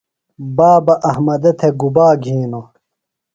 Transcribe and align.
بابہ 0.55 0.95
احمدہ 1.09 1.51
تھےۡ 1.59 1.73
گُبا 1.79 2.07
گِھینوۡ؟ 2.23 2.67